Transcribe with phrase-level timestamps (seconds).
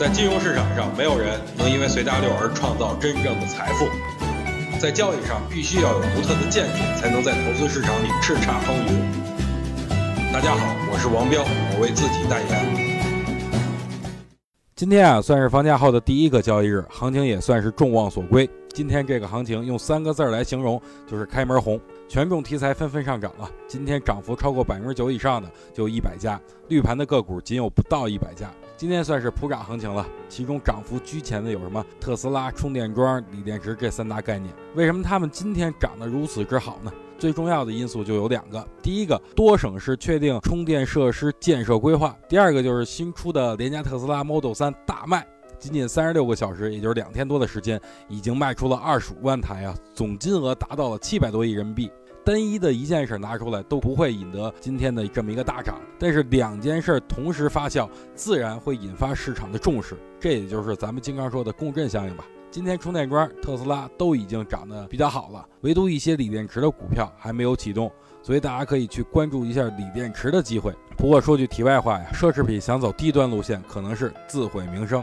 [0.00, 3.86] 在金融市场上，没有人能因为随大流而创造真正的财富。
[4.80, 10.32] 在交易上，必须要有独特的见解，才能在投资市场里叱咤风云。
[10.32, 13.60] 大家好，我是王彪，我为自己代言。
[14.74, 18.48] 今天啊，算是放假后的第一个交易日，行情也算是众望所归。
[18.72, 21.78] 今天这个行情用三个字来形容，就是开门红。
[22.08, 28.50] 权重题材纷纷上涨了，今天涨幅超过百分之九以上的就一百家，绿盘的个股仅有不到一百家。
[28.80, 31.84] 今天算是普涨行情了，其中涨幅居前的有什么？
[32.00, 34.50] 特斯拉、充电桩、锂电池这三大概念。
[34.74, 36.90] 为什么他们今天涨得如此之好呢？
[37.18, 45.26] 最重要的因素就有两个，第一个，多省市确定充电设施建设规划；第二个就是新出的廉价特斯拉 Model 3大卖，
[45.58, 47.78] 仅仅三十六个小时，也就是两天多的时间，
[48.08, 51.90] 已经卖出了二十五万台啊，总金额达到了七百多亿人民币。
[52.24, 59.96] 单一的一件事拿出来都不会引得今天的这么一个大涨，但是两件事同时发酵，自然会引发市场的重视。
[60.18, 62.24] 这也就是咱们经常说的共振效应吧。
[62.50, 67.90] 今天充电桩、特斯拉都已经涨得比较好了，唯独一些锂电池的股票还没有启动，
[68.22, 70.74] 所以大家可以去关注一下锂电池的机会。
[70.96, 75.02] 不过说句题外话呀，奢侈品想走低端路线，可能是自毁名声。